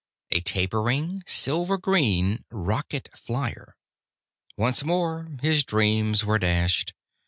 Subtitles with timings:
[0.31, 3.75] A tapering silver green rocket flier.
[4.57, 6.93] Once more his dreams were dashed.